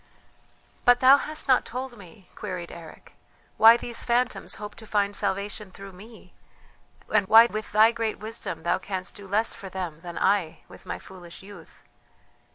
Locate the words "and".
7.13-7.27